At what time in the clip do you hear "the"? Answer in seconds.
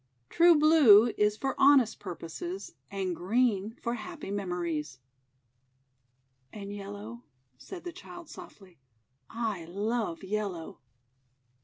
7.83-7.93